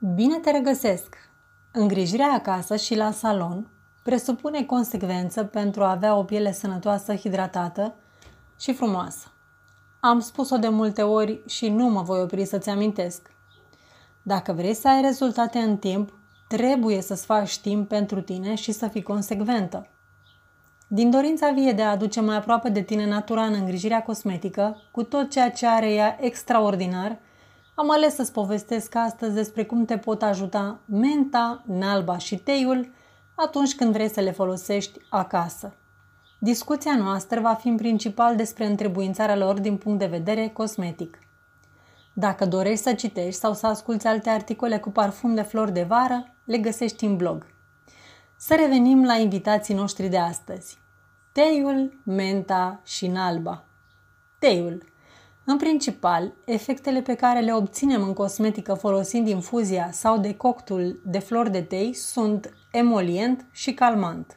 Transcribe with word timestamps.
Bine 0.00 0.38
te 0.38 0.50
regăsesc! 0.50 1.16
Îngrijirea 1.72 2.32
acasă 2.32 2.76
și 2.76 2.94
la 2.94 3.10
salon 3.10 3.70
presupune 4.02 4.64
consecvență 4.64 5.44
pentru 5.44 5.82
a 5.82 5.90
avea 5.90 6.16
o 6.16 6.24
piele 6.24 6.52
sănătoasă, 6.52 7.14
hidratată 7.14 7.94
și 8.58 8.74
frumoasă. 8.74 9.32
Am 10.00 10.20
spus-o 10.20 10.56
de 10.56 10.68
multe 10.68 11.02
ori 11.02 11.40
și 11.46 11.68
nu 11.68 11.88
mă 11.88 12.02
voi 12.02 12.20
opri 12.20 12.44
să-ți 12.44 12.68
amintesc. 12.68 13.30
Dacă 14.22 14.52
vrei 14.52 14.74
să 14.74 14.88
ai 14.88 15.00
rezultate 15.00 15.58
în 15.58 15.76
timp, 15.76 16.18
trebuie 16.48 17.00
să-ți 17.00 17.24
faci 17.24 17.58
timp 17.58 17.88
pentru 17.88 18.20
tine 18.20 18.54
și 18.54 18.72
să 18.72 18.88
fii 18.88 19.02
consecventă. 19.02 19.86
Din 20.88 21.10
dorința 21.10 21.50
vie 21.50 21.72
de 21.72 21.82
a 21.82 21.90
aduce 21.90 22.20
mai 22.20 22.36
aproape 22.36 22.68
de 22.68 22.80
tine 22.82 23.06
natura 23.06 23.44
în 23.44 23.52
îngrijirea 23.52 24.02
cosmetică, 24.02 24.82
cu 24.90 25.02
tot 25.02 25.30
ceea 25.30 25.50
ce 25.50 25.66
are 25.66 25.92
ea 25.92 26.18
extraordinar, 26.20 27.18
am 27.80 27.90
ales 27.90 28.14
să-ți 28.14 28.32
povestesc 28.32 28.94
astăzi 28.94 29.34
despre 29.34 29.64
cum 29.64 29.84
te 29.84 29.98
pot 29.98 30.22
ajuta 30.22 30.80
menta, 30.84 31.62
nalba 31.66 32.18
și 32.18 32.36
teiul 32.36 32.92
atunci 33.34 33.74
când 33.74 33.92
vrei 33.92 34.08
să 34.08 34.20
le 34.20 34.30
folosești 34.30 35.00
acasă. 35.08 35.74
Discuția 36.38 36.96
noastră 36.96 37.40
va 37.40 37.54
fi 37.54 37.68
în 37.68 37.76
principal 37.76 38.36
despre 38.36 38.66
întrebuințarea 38.66 39.36
lor 39.36 39.60
din 39.60 39.76
punct 39.76 39.98
de 39.98 40.06
vedere 40.06 40.48
cosmetic. 40.48 41.18
Dacă 42.12 42.46
dorești 42.46 42.82
să 42.82 42.92
citești 42.92 43.40
sau 43.40 43.54
să 43.54 43.66
asculți 43.66 44.06
alte 44.06 44.30
articole 44.30 44.78
cu 44.78 44.90
parfum 44.90 45.34
de 45.34 45.42
flori 45.42 45.72
de 45.72 45.82
vară, 45.82 46.34
le 46.44 46.58
găsești 46.58 47.04
în 47.04 47.16
blog. 47.16 47.46
Să 48.36 48.54
revenim 48.54 49.04
la 49.04 49.14
invitații 49.14 49.74
noștri 49.74 50.08
de 50.08 50.18
astăzi. 50.18 50.78
Teiul, 51.32 52.00
menta 52.04 52.80
și 52.84 53.06
nalba. 53.06 53.64
Teiul– 54.38 54.82
în 55.50 55.56
principal, 55.56 56.32
efectele 56.44 57.00
pe 57.00 57.14
care 57.14 57.40
le 57.40 57.54
obținem 57.54 58.02
în 58.02 58.12
cosmetică 58.12 58.74
folosind 58.74 59.28
infuzia 59.28 59.90
sau 59.92 60.18
decoctul 60.18 61.00
de 61.04 61.18
flori 61.18 61.50
de 61.50 61.60
tei 61.60 61.94
sunt 61.94 62.54
emolient 62.70 63.46
și 63.50 63.74
calmant. 63.74 64.36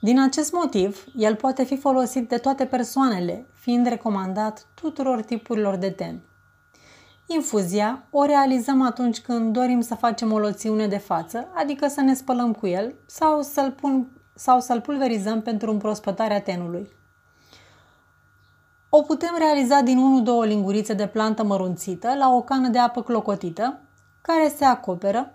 Din 0.00 0.20
acest 0.20 0.52
motiv, 0.52 1.04
el 1.16 1.34
poate 1.34 1.64
fi 1.64 1.76
folosit 1.76 2.28
de 2.28 2.36
toate 2.36 2.64
persoanele, 2.64 3.46
fiind 3.52 3.86
recomandat 3.86 4.66
tuturor 4.74 5.22
tipurilor 5.22 5.76
de 5.76 5.90
ten. 5.90 6.20
Infuzia 7.26 8.06
o 8.10 8.24
realizăm 8.24 8.82
atunci 8.82 9.20
când 9.20 9.52
dorim 9.52 9.80
să 9.80 9.94
facem 9.94 10.32
o 10.32 10.38
loțiune 10.38 10.86
de 10.86 10.98
față, 10.98 11.48
adică 11.54 11.86
să 11.88 12.00
ne 12.00 12.14
spălăm 12.14 12.52
cu 12.52 12.66
el 12.66 12.94
sau 13.06 13.42
să-l, 13.42 13.70
pun, 13.70 14.08
sau 14.34 14.60
să-l 14.60 14.80
pulverizăm 14.80 15.42
pentru 15.42 15.70
împrospătarea 15.70 16.40
tenului. 16.40 16.94
O 18.98 19.02
putem 19.02 19.34
realiza 19.38 19.80
din 19.80 20.24
1-2 20.44 20.48
lingurițe 20.48 20.94
de 20.94 21.06
plantă 21.06 21.44
mărunțită 21.44 22.14
la 22.18 22.32
o 22.32 22.42
cană 22.42 22.68
de 22.68 22.78
apă 22.78 23.02
clocotită, 23.02 23.80
care 24.20 24.48
se 24.56 24.64
acoperă 24.64 25.34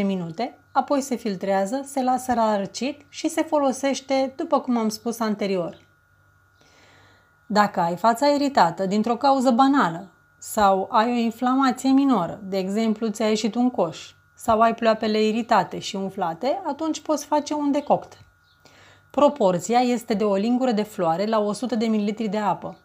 10-15 0.00 0.04
minute, 0.04 0.58
apoi 0.72 1.00
se 1.00 1.16
filtrează, 1.16 1.82
se 1.84 2.02
lasă 2.02 2.34
răcit 2.56 3.00
și 3.08 3.28
se 3.28 3.42
folosește 3.42 4.32
după 4.36 4.60
cum 4.60 4.76
am 4.76 4.88
spus 4.88 5.20
anterior. 5.20 5.78
Dacă 7.46 7.80
ai 7.80 7.96
fața 7.96 8.26
iritată 8.26 8.86
dintr-o 8.86 9.16
cauză 9.16 9.50
banală 9.50 10.08
sau 10.38 10.88
ai 10.90 11.10
o 11.10 11.20
inflamație 11.20 11.90
minoră, 11.90 12.40
de 12.42 12.58
exemplu 12.58 13.08
ți-a 13.08 13.28
ieșit 13.28 13.54
un 13.54 13.70
coș, 13.70 14.10
sau 14.34 14.60
ai 14.60 14.74
ploapele 14.74 15.22
iritate 15.22 15.78
și 15.78 15.96
umflate, 15.96 16.62
atunci 16.66 17.00
poți 17.00 17.26
face 17.26 17.54
un 17.54 17.70
decoct. 17.70 18.18
Proporția 19.16 19.78
este 19.78 20.14
de 20.14 20.24
o 20.24 20.34
lingură 20.34 20.70
de 20.70 20.82
floare 20.82 21.26
la 21.26 21.38
100 21.38 21.74
de 21.74 21.86
ml 21.86 22.14
de 22.30 22.38
apă. 22.38 22.78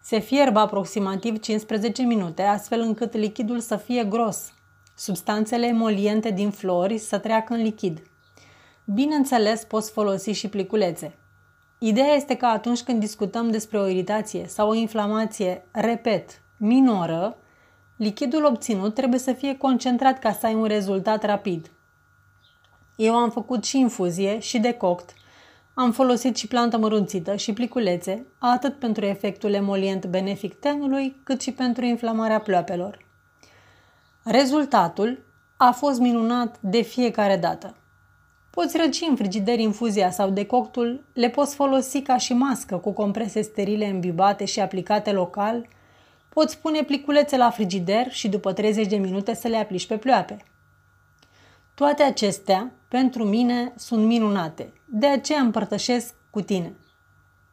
Se 0.00 0.18
fierbă 0.18 0.58
aproximativ 0.58 1.38
15 1.38 2.02
minute, 2.02 2.42
astfel 2.42 2.80
încât 2.80 3.12
lichidul 3.12 3.60
să 3.60 3.76
fie 3.76 4.04
gros. 4.04 4.52
Substanțele 4.96 5.66
emoliente 5.66 6.30
din 6.30 6.50
flori 6.50 6.98
să 6.98 7.18
treacă 7.18 7.54
în 7.54 7.62
lichid. 7.62 8.02
Bineînțeles, 8.84 9.64
poți 9.64 9.90
folosi 9.90 10.30
și 10.30 10.48
pliculețe. 10.48 11.18
Ideea 11.78 12.14
este 12.14 12.34
că 12.34 12.46
atunci 12.46 12.82
când 12.82 13.00
discutăm 13.00 13.50
despre 13.50 13.78
o 13.78 13.86
iritație 13.86 14.44
sau 14.48 14.68
o 14.68 14.74
inflamație, 14.74 15.66
repet, 15.70 16.42
minoră, 16.56 17.36
lichidul 17.96 18.44
obținut 18.44 18.94
trebuie 18.94 19.20
să 19.20 19.32
fie 19.32 19.56
concentrat 19.56 20.18
ca 20.18 20.32
să 20.32 20.46
ai 20.46 20.54
un 20.54 20.64
rezultat 20.64 21.24
rapid. 21.24 21.70
Eu 22.96 23.14
am 23.14 23.30
făcut 23.30 23.64
și 23.64 23.78
infuzie 23.78 24.38
și 24.38 24.58
decoct 24.58 25.14
am 25.80 25.92
folosit 25.92 26.36
și 26.36 26.46
plantă 26.46 26.78
mărunțită 26.78 27.36
și 27.36 27.52
pliculețe, 27.52 28.26
atât 28.38 28.78
pentru 28.78 29.04
efectul 29.04 29.52
emolient 29.52 30.06
benefic 30.06 30.54
tenului, 30.54 31.16
cât 31.22 31.40
și 31.40 31.52
pentru 31.52 31.84
inflamarea 31.84 32.40
ploapelor. 32.40 32.98
Rezultatul 34.24 35.22
a 35.56 35.70
fost 35.70 36.00
minunat 36.00 36.56
de 36.60 36.80
fiecare 36.80 37.36
dată. 37.36 37.76
Poți 38.50 38.76
răci 38.76 39.00
în 39.08 39.16
frigider 39.16 39.58
infuzia 39.58 40.10
sau 40.10 40.30
decoctul, 40.30 41.04
le 41.12 41.28
poți 41.28 41.54
folosi 41.54 42.02
ca 42.02 42.16
și 42.16 42.32
mască 42.32 42.76
cu 42.76 42.92
comprese 42.92 43.40
sterile 43.40 43.86
îmbibate 43.86 44.44
și 44.44 44.60
aplicate 44.60 45.12
local, 45.12 45.68
poți 46.28 46.58
pune 46.58 46.82
pliculețe 46.82 47.36
la 47.36 47.50
frigider 47.50 48.10
și 48.10 48.28
după 48.28 48.52
30 48.52 48.86
de 48.86 48.96
minute 48.96 49.34
să 49.34 49.48
le 49.48 49.56
aplici 49.56 49.86
pe 49.86 49.96
ploape. 49.96 50.44
Toate 51.80 52.02
acestea, 52.02 52.72
pentru 52.88 53.24
mine, 53.24 53.72
sunt 53.76 54.06
minunate, 54.06 54.72
de 54.84 55.06
aceea 55.06 55.40
împărtășesc 55.40 56.14
cu 56.30 56.40
tine. 56.40 56.72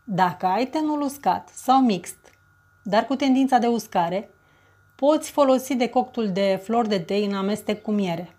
Dacă 0.04 0.46
ai 0.46 0.66
tenul 0.66 1.02
uscat 1.02 1.50
sau 1.54 1.82
mixt, 1.82 2.18
dar 2.84 3.06
cu 3.06 3.16
tendința 3.16 3.58
de 3.58 3.68
uscare, 3.68 4.30
poți 4.96 5.32
folosi 5.32 5.76
decoctul 5.76 6.32
de 6.32 6.62
flori 6.64 6.88
de 6.88 7.00
tei 7.00 7.26
în 7.26 7.34
amestec 7.34 7.82
cu 7.82 7.92
miere. 7.92 8.36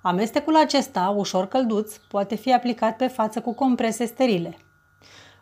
Amestecul 0.00 0.56
acesta, 0.56 1.14
ușor 1.16 1.46
călduț, 1.46 1.96
poate 1.96 2.34
fi 2.34 2.52
aplicat 2.52 2.96
pe 2.96 3.06
față 3.06 3.40
cu 3.40 3.52
comprese 3.52 4.04
sterile. 4.04 4.56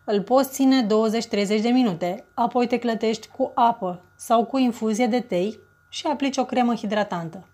Îl 0.05 0.23
poți 0.23 0.51
ține 0.51 0.87
20-30 0.87 0.89
de 1.47 1.71
minute, 1.73 2.25
apoi 2.35 2.67
te 2.67 2.79
clătești 2.79 3.29
cu 3.29 3.53
apă 3.55 4.05
sau 4.15 4.45
cu 4.45 4.59
infuzie 4.59 5.07
de 5.07 5.21
tei 5.21 5.59
și 5.89 6.07
aplici 6.07 6.37
o 6.37 6.45
cremă 6.45 6.75
hidratantă. 6.75 7.47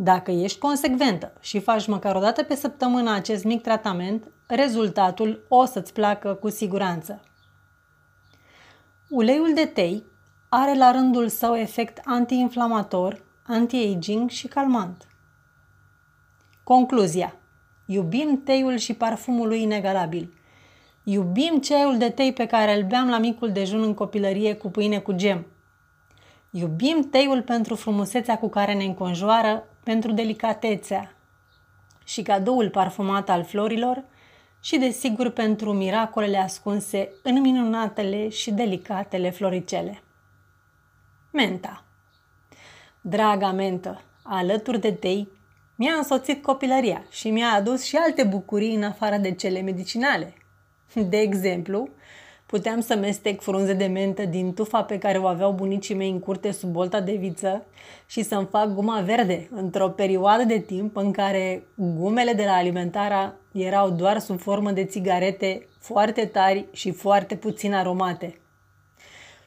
Dacă 0.00 0.30
ești 0.30 0.58
consecventă 0.58 1.32
și 1.40 1.60
faci 1.60 1.86
măcar 1.86 2.16
o 2.16 2.20
dată 2.20 2.42
pe 2.42 2.54
săptămână 2.54 3.12
acest 3.12 3.44
mic 3.44 3.62
tratament, 3.62 4.30
rezultatul 4.46 5.44
o 5.48 5.64
să-ți 5.64 5.92
placă 5.92 6.34
cu 6.34 6.48
siguranță. 6.48 7.22
Uleiul 9.08 9.54
de 9.54 9.64
tei 9.64 10.04
are 10.48 10.74
la 10.76 10.90
rândul 10.90 11.28
său 11.28 11.54
efect 11.54 12.00
antiinflamator, 12.04 13.24
anti-aging 13.42 14.30
și 14.30 14.46
calmant. 14.46 15.06
Concluzia. 16.64 17.34
Iubim 17.86 18.42
teiul 18.44 18.76
și 18.76 18.94
parfumul 18.94 19.48
lui 19.48 19.62
inegalabil. 19.62 20.34
Iubim 21.02 21.60
ceaiul 21.60 21.98
de 21.98 22.10
tei 22.10 22.32
pe 22.32 22.46
care 22.46 22.76
îl 22.76 22.86
beam 22.86 23.08
la 23.08 23.18
micul 23.18 23.52
dejun 23.52 23.82
în 23.82 23.94
copilărie 23.94 24.54
cu 24.54 24.70
pâine 24.70 24.98
cu 24.98 25.12
gem. 25.12 25.46
Iubim 26.50 27.08
teiul 27.10 27.42
pentru 27.42 27.74
frumusețea 27.74 28.38
cu 28.38 28.48
care 28.48 28.74
ne 28.74 28.84
înconjoară 28.84 29.64
pentru 29.88 30.12
delicatețea 30.12 31.14
și 32.04 32.22
cadoul 32.22 32.70
parfumat 32.70 33.28
al 33.28 33.44
florilor 33.44 34.04
și, 34.60 34.76
desigur, 34.76 35.30
pentru 35.30 35.72
miracolele 35.72 36.36
ascunse 36.36 37.10
în 37.22 37.40
minunatele 37.40 38.28
și 38.28 38.50
delicatele 38.50 39.30
floricele. 39.30 40.02
Menta 41.32 41.84
Draga 43.00 43.52
mentă, 43.52 44.02
alături 44.22 44.80
de 44.80 44.92
tei, 44.92 45.28
mi-a 45.76 45.94
însoțit 45.94 46.42
copilăria 46.42 47.04
și 47.10 47.30
mi-a 47.30 47.52
adus 47.52 47.82
și 47.82 47.96
alte 47.96 48.24
bucurii 48.24 48.74
în 48.74 48.82
afară 48.82 49.16
de 49.16 49.34
cele 49.34 49.60
medicinale. 49.60 50.34
De 50.94 51.18
exemplu, 51.18 51.88
Puteam 52.50 52.80
să 52.80 52.96
mestec 52.96 53.40
frunze 53.40 53.72
de 53.72 53.86
mentă 53.86 54.24
din 54.24 54.54
tufa 54.54 54.82
pe 54.82 54.98
care 54.98 55.18
o 55.18 55.26
aveau 55.26 55.52
bunicii 55.52 55.94
mei 55.94 56.10
în 56.10 56.18
curte 56.18 56.50
sub 56.50 56.70
bolta 56.70 57.00
de 57.00 57.12
viță 57.12 57.66
și 58.06 58.22
să-mi 58.22 58.46
fac 58.46 58.74
guma 58.74 59.00
verde 59.00 59.48
într-o 59.50 59.88
perioadă 59.88 60.44
de 60.44 60.58
timp 60.58 60.96
în 60.96 61.12
care 61.12 61.62
gumele 61.74 62.32
de 62.32 62.44
la 62.44 62.52
alimentara 62.52 63.34
erau 63.52 63.90
doar 63.90 64.18
sub 64.18 64.40
formă 64.40 64.70
de 64.70 64.84
țigarete 64.84 65.68
foarte 65.78 66.24
tari 66.24 66.66
și 66.72 66.90
foarte 66.90 67.36
puțin 67.36 67.74
aromate. 67.74 68.40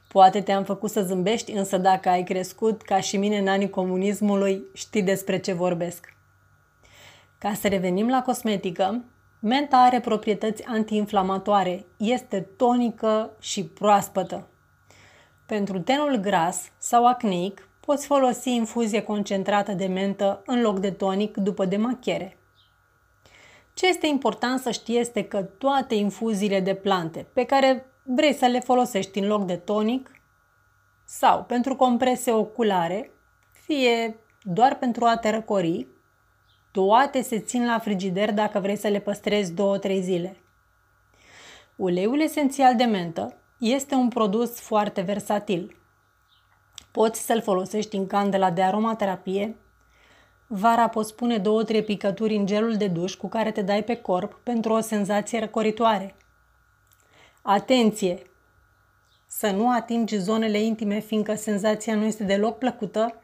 Poate 0.08 0.42
te-am 0.42 0.64
făcut 0.64 0.90
să 0.90 1.02
zâmbești, 1.02 1.52
însă 1.52 1.78
dacă 1.78 2.10
ai 2.10 2.24
crescut 2.24 2.82
ca 2.82 3.00
și 3.00 3.18
mine 3.18 3.38
în 3.38 3.48
anii 3.48 3.70
comunismului, 3.70 4.64
știi 4.74 5.04
despre 5.04 5.40
ce 5.40 5.54
vorbesc. 5.54 6.14
Ca 7.38 7.54
să 7.54 7.68
revenim 7.68 8.10
la 8.10 8.22
cosmetică, 8.22 9.04
Menta 9.44 9.78
are 9.78 10.00
proprietăți 10.00 10.64
antiinflamatoare, 10.66 11.86
este 11.98 12.40
tonică 12.42 13.32
și 13.40 13.66
proaspătă. 13.66 14.48
Pentru 15.46 15.80
tenul 15.80 16.16
gras 16.16 16.72
sau 16.78 17.08
acneic, 17.08 17.70
poți 17.80 18.06
folosi 18.06 18.50
infuzie 18.50 19.02
concentrată 19.02 19.72
de 19.72 19.86
mentă 19.86 20.42
în 20.46 20.62
loc 20.62 20.80
de 20.80 20.92
tonic 20.92 21.38
după 21.38 21.66
demachiere. 21.66 22.38
Ce 23.74 23.88
este 23.88 24.08
important 24.08 24.60
să 24.60 24.72
știi 24.72 25.00
este 25.00 25.24
că 25.24 25.42
toate 25.42 25.96
infuziile 25.96 26.60
de 26.60 26.74
plante 26.74 27.28
pe 27.34 27.44
care 27.46 27.86
vrei 28.04 28.34
să 28.34 28.46
le 28.46 28.60
folosești 28.60 29.20
în 29.20 29.28
loc 29.28 29.46
de 29.46 29.56
tonic 29.56 30.12
sau 31.06 31.44
pentru 31.44 31.76
comprese 31.76 32.32
oculare, 32.32 33.12
fie 33.52 34.20
doar 34.42 34.78
pentru 34.78 35.06
a 35.06 35.18
te 35.18 35.30
răcori, 35.30 35.88
toate 36.72 37.22
se 37.22 37.40
țin 37.40 37.66
la 37.66 37.80
frigider 37.80 38.34
dacă 38.34 38.60
vrei 38.60 38.76
să 38.76 38.88
le 38.88 39.00
păstrezi 39.00 39.54
2-3 39.54 40.00
zile. 40.00 40.38
Uleiul 41.76 42.22
esențial 42.22 42.76
de 42.76 42.84
mentă 42.84 43.36
este 43.58 43.96
un 43.96 44.08
produs 44.08 44.60
foarte 44.60 45.02
versatil. 45.02 45.76
Poți 46.92 47.26
să-l 47.26 47.42
folosești 47.42 47.96
în 47.96 48.08
candela 48.08 48.52
de 48.52 48.62
aromaterapie. 48.62 49.56
Vara 50.48 50.88
poți 50.88 51.16
pune 51.16 51.38
două-trei 51.38 51.84
picături 51.84 52.36
în 52.36 52.46
gelul 52.46 52.76
de 52.76 52.88
duș 52.88 53.14
cu 53.14 53.28
care 53.28 53.52
te 53.52 53.62
dai 53.62 53.84
pe 53.84 53.96
corp 53.96 54.40
pentru 54.44 54.74
o 54.74 54.80
senzație 54.80 55.40
răcoritoare. 55.40 56.16
Atenție! 57.42 58.22
Să 59.28 59.52
nu 59.52 59.72
atingi 59.72 60.18
zonele 60.18 60.60
intime, 60.60 61.00
fiindcă 61.00 61.36
senzația 61.36 61.96
nu 61.96 62.06
este 62.06 62.24
deloc 62.24 62.58
plăcută 62.58 63.22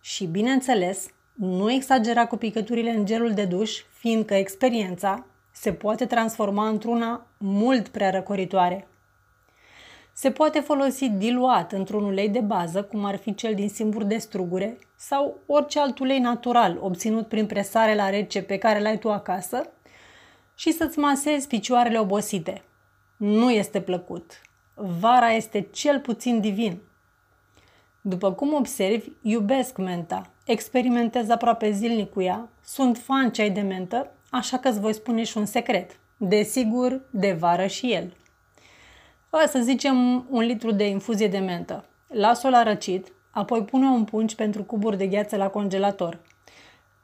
și, 0.00 0.26
bineînțeles, 0.26 1.06
nu 1.32 1.72
exagera 1.72 2.26
cu 2.26 2.36
picăturile 2.36 2.90
în 2.90 3.04
gelul 3.04 3.32
de 3.32 3.44
duș, 3.44 3.82
fiindcă 3.92 4.34
experiența 4.34 5.26
se 5.52 5.72
poate 5.72 6.06
transforma 6.06 6.68
într-una 6.68 7.26
mult 7.38 7.88
prea 7.88 8.10
răcoritoare. 8.10 8.88
Se 10.12 10.30
poate 10.30 10.60
folosi 10.60 11.08
diluat 11.08 11.72
într-un 11.72 12.04
ulei 12.04 12.28
de 12.28 12.40
bază, 12.40 12.82
cum 12.82 13.04
ar 13.04 13.16
fi 13.16 13.34
cel 13.34 13.54
din 13.54 13.68
simbur 13.68 14.02
de 14.04 14.16
strugure, 14.16 14.78
sau 14.96 15.38
orice 15.46 15.80
alt 15.80 15.98
ulei 15.98 16.18
natural 16.18 16.78
obținut 16.80 17.28
prin 17.28 17.46
presare 17.46 17.94
la 17.94 18.10
rece 18.10 18.42
pe 18.42 18.58
care 18.58 18.80
l-ai 18.80 18.98
tu 18.98 19.12
acasă 19.12 19.70
și 20.54 20.72
să-ți 20.72 20.98
masezi 20.98 21.46
picioarele 21.46 21.98
obosite. 21.98 22.62
Nu 23.16 23.50
este 23.50 23.80
plăcut. 23.80 24.40
Vara 24.74 25.30
este 25.32 25.60
cel 25.60 26.00
puțin 26.00 26.40
divin. 26.40 26.80
După 28.00 28.32
cum 28.32 28.54
observi, 28.54 29.08
iubesc 29.22 29.76
menta, 29.76 30.30
experimentez 30.50 31.28
aproape 31.28 31.70
zilnic 31.70 32.12
cu 32.12 32.22
ea, 32.22 32.48
sunt 32.64 32.98
fan 32.98 33.30
ceai 33.30 33.50
de 33.50 33.60
mentă, 33.60 34.10
așa 34.30 34.58
că 34.58 34.68
îți 34.68 34.80
voi 34.80 34.94
spune 34.94 35.24
și 35.24 35.38
un 35.38 35.44
secret. 35.44 35.98
Desigur, 36.16 37.00
de 37.10 37.32
vară 37.32 37.66
și 37.66 37.92
el. 37.92 38.12
Bă, 39.30 39.46
să 39.48 39.58
zicem 39.62 40.26
un 40.30 40.42
litru 40.42 40.70
de 40.70 40.88
infuzie 40.88 41.28
de 41.28 41.38
mentă. 41.38 41.84
Las-o 42.06 42.48
la 42.48 42.62
răcit, 42.62 43.12
apoi 43.30 43.64
pune 43.64 43.86
un 43.86 44.04
pungi 44.04 44.34
pentru 44.34 44.62
cuburi 44.62 44.96
de 44.96 45.06
gheață 45.06 45.36
la 45.36 45.48
congelator. 45.48 46.18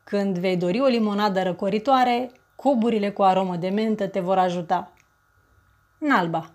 Când 0.04 0.38
vei 0.38 0.56
dori 0.56 0.80
o 0.80 0.86
limonadă 0.86 1.42
răcoritoare, 1.42 2.30
cuburile 2.56 3.10
cu 3.10 3.22
aromă 3.22 3.56
de 3.56 3.68
mentă 3.68 4.06
te 4.06 4.20
vor 4.20 4.38
ajuta. 4.38 4.92
Nalba 5.98 6.50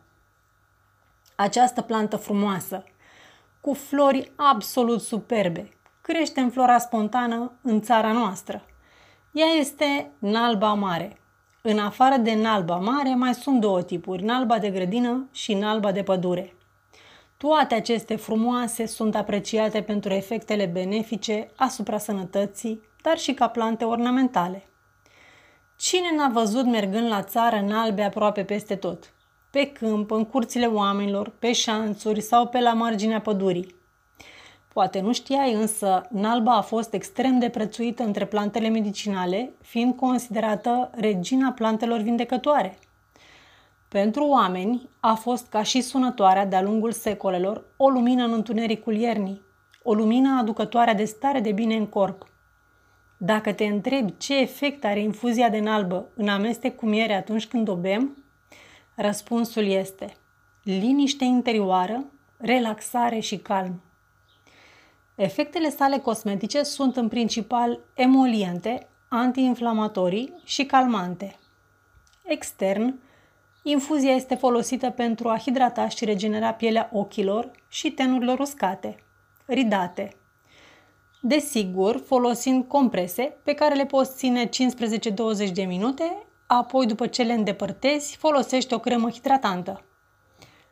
Această 1.36 1.82
plantă 1.82 2.16
frumoasă, 2.16 2.84
cu 3.62 3.74
flori 3.74 4.32
absolut 4.36 5.02
superbe, 5.02 5.70
crește 6.02 6.40
în 6.40 6.50
flora 6.50 6.78
spontană 6.78 7.52
în 7.62 7.82
țara 7.82 8.12
noastră. 8.12 8.66
Ea 9.32 9.48
este 9.60 10.12
nalba 10.20 10.74
mare, 10.74 11.22
în 11.64 11.80
afară 11.80 12.18
de 12.18 12.34
nalba 12.34 12.76
mare, 12.76 13.16
mai 13.16 13.34
sunt 13.34 13.60
două 13.60 13.82
tipuri, 13.82 14.24
nalba 14.24 14.60
de 14.60 14.70
grădină 14.70 15.28
și 15.32 15.54
nalba 15.54 15.92
de 15.92 16.04
pădure. 16.04 16.56
Toate 17.38 17.76
aceste 17.76 18.16
frumoase 18.16 18.86
sunt 18.86 19.16
apreciate 19.16 19.82
pentru 19.82 20.14
efectele 20.14 20.66
benefice 20.66 21.48
asupra 21.56 21.98
sănătății, 21.98 22.82
dar 23.02 23.18
și 23.18 23.34
ca 23.34 23.48
plante 23.48 23.84
ornamentale. 23.84 24.66
Cine 25.78 26.16
n-a 26.16 26.30
văzut 26.30 26.66
mergând 26.66 27.08
la 27.08 27.24
țară 27.24 27.60
nalbe 27.60 28.04
aproape 28.04 28.44
peste 28.44 28.76
tot? 28.76 29.14
Pe 29.50 29.72
câmp, 29.72 30.12
în 30.12 30.26
curțile 30.26 30.66
oamenilor, 30.66 31.30
pe 31.30 31.52
șanțuri 31.54 32.22
sau 32.22 32.48
pe 32.48 32.60
la 32.60 32.74
marginea 32.74 33.22
pădurii. 33.22 33.76
Poate 34.74 35.00
nu 35.00 35.14
știai, 35.14 35.54
însă 35.54 36.08
nalba 36.10 36.56
a 36.56 36.62
fost 36.62 36.94
extrem 36.94 37.40
de 37.40 37.50
prețuită 37.50 38.04
între 38.04 38.26
plantele 38.26 38.70
medicinale, 38.70 39.54
fiind 39.62 39.96
considerată 39.96 40.90
regina 40.94 41.52
plantelor 41.52 42.00
vindecătoare. 42.00 42.78
Pentru 43.88 44.28
oameni 44.28 44.90
a 45.00 45.14
fost 45.14 45.48
ca 45.50 45.64
și 45.64 45.82
sunătoarea 45.82 46.46
de-a 46.46 46.62
lungul 46.62 46.92
secolelor 46.92 47.64
o 47.78 47.90
lumină 47.90 48.24
în 48.24 48.34
întunericul 48.34 48.96
iernii, 48.96 49.42
o 49.84 49.94
lumină 49.94 50.38
aducătoare 50.40 50.94
de 50.94 51.06
stare 51.06 51.40
de 51.40 51.52
bine 51.52 51.76
în 51.76 51.86
corp. 51.88 52.28
Dacă 53.18 53.54
te 53.54 53.66
întrebi 53.66 54.18
ce 54.18 54.40
efect 54.40 54.86
are 54.86 55.00
infuzia 55.00 55.50
de 55.50 55.60
nalbă 55.60 56.08
în 56.16 56.28
amestec 56.28 56.76
cu 56.76 56.86
miere 56.86 57.14
atunci 57.14 57.48
când 57.48 57.68
o 57.68 57.76
bem, 57.76 58.24
răspunsul 58.96 59.66
este 59.66 60.14
liniște 60.64 61.24
interioară, 61.24 62.06
relaxare 62.38 63.20
și 63.20 63.38
calm. 63.38 63.82
Efectele 65.22 65.70
sale 65.70 65.98
cosmetice 65.98 66.64
sunt 66.64 66.98
în 66.98 67.08
principal 67.08 67.80
emoliente, 67.94 68.88
antiinflamatorii 69.08 70.34
și 70.44 70.66
calmante. 70.66 71.40
Extern, 72.24 73.00
infuzia 73.64 74.12
este 74.12 74.36
folosită 74.36 74.90
pentru 74.90 75.30
a 75.30 75.38
hidrata 75.38 75.88
și 75.88 76.06
regenera 76.06 76.54
pielea 76.54 76.90
ochilor 76.94 77.52
și 77.68 77.92
tenurilor 77.92 78.40
uscate, 78.40 78.96
ridate. 79.46 80.16
Desigur, 81.20 82.04
folosind 82.06 82.68
comprese 82.68 83.38
pe 83.44 83.54
care 83.54 83.76
le 83.76 83.86
poți 83.86 84.16
ține 84.16 84.50
15-20 84.50 84.50
de 85.54 85.64
minute, 85.64 86.26
apoi 86.48 86.86
după 86.86 87.08
ce 87.08 87.24
le 87.24 87.34
îndepărtezi, 87.34 88.16
folosești 88.18 88.74
o 88.74 88.80
cremă 88.80 89.10
hidratantă. 89.10 89.86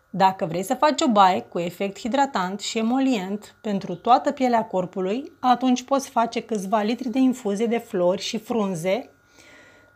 Dacă 0.09 0.45
vrei 0.45 0.63
să 0.63 0.73
faci 0.73 1.01
o 1.01 1.07
baie 1.07 1.41
cu 1.41 1.59
efect 1.59 1.99
hidratant 1.99 2.59
și 2.59 2.77
emolient 2.77 3.55
pentru 3.61 3.95
toată 3.95 4.31
pielea 4.31 4.65
corpului, 4.65 5.31
atunci 5.39 5.83
poți 5.83 6.09
face 6.09 6.41
câțiva 6.41 6.81
litri 6.81 7.09
de 7.09 7.19
infuzie 7.19 7.65
de 7.65 7.77
flori 7.77 8.21
și 8.21 8.39
frunze 8.39 9.09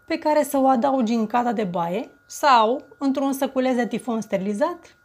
pe 0.06 0.18
care 0.18 0.44
să 0.44 0.58
o 0.58 0.68
adaugi 0.68 1.14
în 1.14 1.28
cata 1.28 1.52
de 1.54 1.64
baie 1.64 2.10
sau 2.26 2.86
într-un 2.98 3.34
săculeț 3.34 3.76
de 3.76 3.88
tifon 3.88 4.22
sterilizat, 4.22 4.96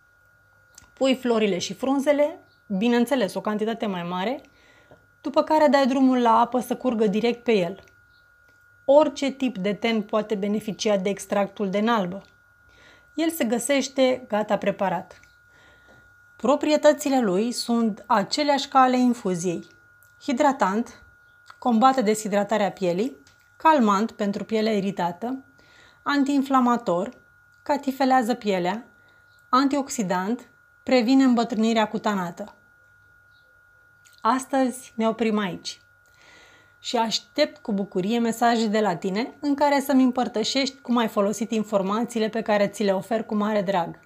pui 0.93 1.14
florile 1.14 1.58
și 1.58 1.75
frunzele, 1.75 2.38
bineînțeles 2.66 3.34
o 3.34 3.40
cantitate 3.40 3.87
mai 3.87 4.02
mare, 4.02 4.40
după 5.20 5.43
care 5.43 5.66
dai 5.66 5.87
drumul 5.87 6.19
la 6.19 6.40
apă 6.40 6.60
să 6.60 6.76
curgă 6.76 7.06
direct 7.06 7.44
pe 7.44 7.52
el. 7.52 7.82
Orice 8.84 9.31
tip 9.31 9.58
de 9.58 9.72
ten 9.72 10.02
poate 10.02 10.34
beneficia 10.34 10.96
de 10.96 11.08
extractul 11.08 11.70
de 11.70 11.81
nalbă 11.81 12.22
el 13.19 13.31
se 13.31 13.44
găsește 13.44 14.25
gata 14.29 14.59
preparat. 14.59 15.20
Proprietățile 16.37 17.20
lui 17.20 17.53
sunt 17.53 18.05
aceleași 18.06 18.69
ca 18.69 18.79
ale 18.79 18.99
infuziei. 18.99 19.67
Hidratant, 20.23 21.03
combate 21.58 22.03
deshidratarea 22.03 22.70
pielii, 22.70 23.17
calmant 23.56 24.10
pentru 24.10 24.44
pielea 24.44 24.72
iritată, 24.72 25.44
antiinflamator, 26.03 27.10
catifelează 27.63 28.34
pielea, 28.34 28.84
antioxidant, 29.48 30.48
previne 30.82 31.25
îmbătrânirea 31.25 31.89
cutanată. 31.89 32.55
Astăzi 34.20 34.93
ne 34.94 35.08
oprim 35.08 35.39
aici 35.39 35.81
și 36.81 36.97
aștept 36.97 37.56
cu 37.63 37.73
bucurie 37.73 38.19
mesaje 38.19 38.67
de 38.67 38.81
la 38.81 38.97
tine 38.97 39.32
în 39.41 39.55
care 39.55 39.81
să-mi 39.81 40.03
împărtășești 40.03 40.81
cum 40.81 40.97
ai 40.97 41.08
folosit 41.08 41.51
informațiile 41.51 42.29
pe 42.29 42.43
care 42.43 42.67
ți 42.67 42.82
le 42.82 42.93
ofer 42.93 43.25
cu 43.25 43.35
mare 43.35 43.63
drag. 43.63 43.99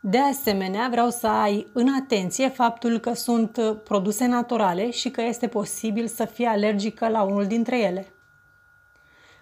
De 0.00 0.18
asemenea, 0.18 0.88
vreau 0.90 1.10
să 1.10 1.26
ai 1.26 1.66
în 1.72 1.88
atenție 2.00 2.48
faptul 2.48 2.98
că 2.98 3.12
sunt 3.12 3.58
produse 3.84 4.26
naturale 4.26 4.90
și 4.90 5.10
că 5.10 5.22
este 5.22 5.48
posibil 5.48 6.06
să 6.06 6.24
fii 6.24 6.44
alergică 6.44 7.08
la 7.08 7.22
unul 7.22 7.46
dintre 7.46 7.78
ele. 7.78 8.12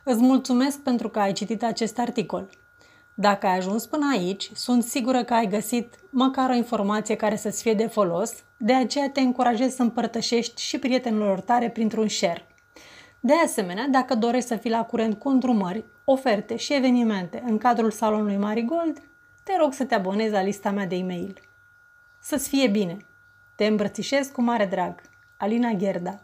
Îți 0.04 0.20
mulțumesc 0.20 0.78
pentru 0.78 1.08
că 1.08 1.18
ai 1.18 1.32
citit 1.32 1.62
acest 1.62 1.98
articol. 1.98 2.48
Dacă 3.20 3.46
ai 3.46 3.56
ajuns 3.56 3.86
până 3.86 4.10
aici, 4.12 4.50
sunt 4.54 4.82
sigură 4.82 5.24
că 5.24 5.34
ai 5.34 5.46
găsit 5.46 5.94
măcar 6.10 6.50
o 6.50 6.54
informație 6.54 7.16
care 7.16 7.36
să-ți 7.36 7.62
fie 7.62 7.74
de 7.74 7.86
folos, 7.86 8.32
de 8.56 8.74
aceea 8.74 9.10
te 9.10 9.20
încurajez 9.20 9.74
să 9.74 9.82
împărtășești 9.82 10.62
și 10.62 10.78
prietenilor 10.78 11.40
tare 11.40 11.70
printr-un 11.70 12.08
share. 12.08 12.46
De 13.20 13.32
asemenea, 13.44 13.88
dacă 13.88 14.14
dorești 14.14 14.48
să 14.48 14.56
fii 14.56 14.70
la 14.70 14.84
curent 14.84 15.18
cu 15.18 15.28
îndrumări, 15.28 15.84
oferte 16.04 16.56
și 16.56 16.74
evenimente 16.74 17.42
în 17.46 17.58
cadrul 17.58 17.90
salonului 17.90 18.36
Marigold, 18.36 19.02
te 19.42 19.52
rog 19.58 19.72
să 19.72 19.84
te 19.84 19.94
abonezi 19.94 20.32
la 20.32 20.42
lista 20.42 20.70
mea 20.70 20.86
de 20.86 20.96
e-mail. 20.96 21.40
Să-ți 22.20 22.48
fie 22.48 22.68
bine! 22.68 22.96
Te 23.56 23.66
îmbrățișez 23.66 24.28
cu 24.28 24.42
mare 24.42 24.66
drag. 24.66 25.00
Alina 25.36 25.70
Gherda 25.70 26.20